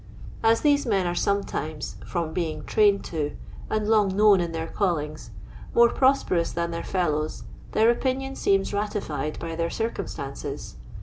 [0.41, 3.37] As these men are some times, from being trained to,
[3.69, 5.29] and long known in their callings,
[5.75, 7.43] more prosperous than their fellows,
[7.73, 10.77] their opinions seem ratified by their circumstances.